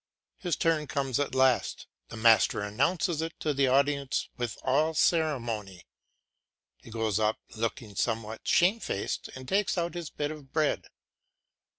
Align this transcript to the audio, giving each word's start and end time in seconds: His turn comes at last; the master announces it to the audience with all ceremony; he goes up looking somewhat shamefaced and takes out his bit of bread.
His 0.39 0.55
turn 0.55 0.87
comes 0.87 1.19
at 1.19 1.35
last; 1.35 1.85
the 2.09 2.17
master 2.17 2.61
announces 2.61 3.21
it 3.21 3.39
to 3.41 3.53
the 3.53 3.67
audience 3.67 4.29
with 4.35 4.57
all 4.63 4.95
ceremony; 4.95 5.85
he 6.81 6.89
goes 6.89 7.19
up 7.19 7.37
looking 7.55 7.93
somewhat 7.95 8.47
shamefaced 8.47 9.29
and 9.35 9.47
takes 9.47 9.77
out 9.77 9.93
his 9.93 10.09
bit 10.09 10.31
of 10.31 10.51
bread. 10.51 10.87